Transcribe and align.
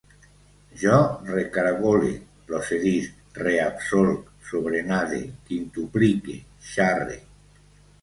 Jo 0.83 0.95
recaragole, 1.35 2.09
procedisc, 2.49 3.21
reabsolc, 3.45 4.35
sobrenade, 4.51 5.23
quintuplique, 5.51 6.43
xarre 6.75 7.25